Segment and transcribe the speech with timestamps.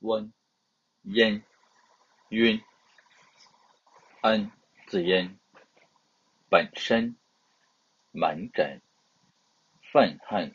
[0.00, 0.32] 温、
[1.02, 1.42] 阴、
[2.30, 2.62] 晕。
[4.22, 4.50] 恩
[4.88, 5.38] 字音，
[6.50, 7.16] 本身，
[8.10, 8.82] 门诊，
[9.92, 10.52] 愤恨，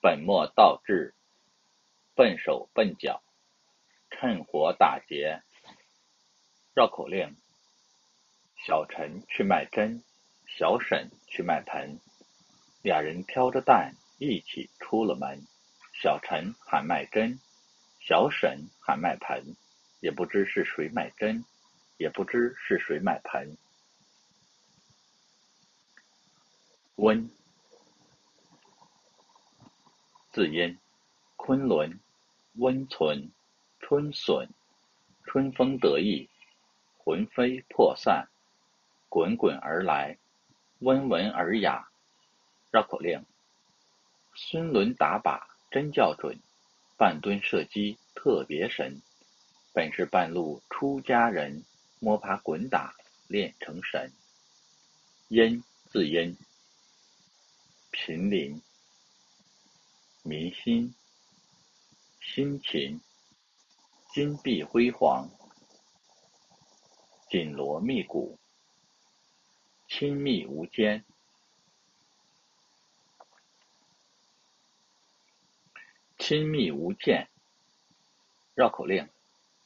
[0.00, 1.14] 本末倒置，
[2.14, 3.22] 笨手笨脚，
[4.10, 5.42] 趁火打劫。
[6.74, 7.36] 绕口令：
[8.66, 10.02] 小陈去卖针，
[10.46, 12.00] 小沈去卖盆，
[12.82, 15.46] 俩人挑着担一起出了门。
[16.00, 17.38] 小陈喊卖针，
[18.00, 19.56] 小沈喊卖盆，
[20.00, 21.44] 也不知是谁卖针。
[21.98, 23.56] 也不知是谁买盆。
[26.96, 27.30] 温，
[30.30, 30.78] 字音，
[31.36, 31.98] 昆仑，
[32.56, 33.32] 温存，
[33.80, 34.46] 春笋，
[35.24, 36.28] 春风得意，
[36.98, 38.28] 魂飞魄散，
[39.08, 40.18] 滚滚而来，
[40.80, 41.88] 温文尔雅。
[42.70, 43.24] 绕口令：
[44.34, 46.38] 孙伦打靶真叫准，
[46.96, 49.02] 半蹲射击特别神，
[49.72, 51.64] 本是半路出家人。
[51.98, 52.94] 摸爬滚打
[53.26, 54.12] 练成神。
[55.28, 56.36] 殷字殷，
[57.90, 58.60] 平林，
[60.22, 60.94] 民心，
[62.20, 63.00] 辛勤，
[64.12, 65.30] 金碧辉煌，
[67.30, 68.38] 紧锣密鼓，
[69.88, 71.02] 亲密无间。
[76.28, 77.28] 亲密无间。
[78.56, 79.08] 绕口令：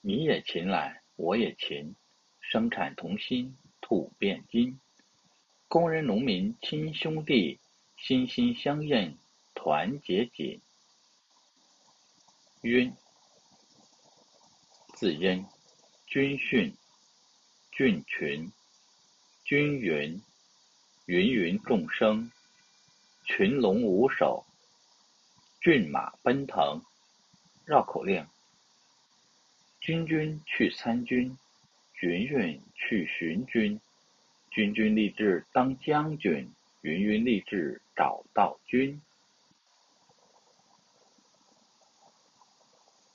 [0.00, 1.94] 你也勤来，我也勤。
[2.40, 4.78] 生产同心，土变金；
[5.68, 7.60] 工人农民亲兄弟，
[7.98, 9.18] 心心相印，
[9.54, 10.62] 团结紧。
[12.62, 12.90] 晕，
[14.94, 15.44] 字音，
[16.06, 16.74] 军训，
[17.70, 18.50] 菌群，
[19.44, 20.22] 均匀，
[21.04, 22.32] 芸芸众生，
[23.26, 24.46] 群龙无首，
[25.60, 26.82] 骏马奔腾。
[27.64, 28.26] 绕口令：
[29.80, 31.36] 君君去参军。
[32.02, 33.80] 云云去寻君，
[34.50, 36.52] 君君立志当将军，
[36.82, 39.00] 云云立志找到君。